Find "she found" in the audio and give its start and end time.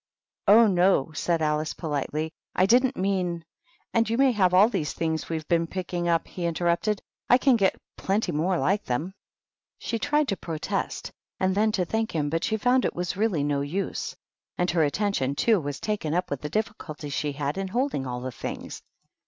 12.43-12.83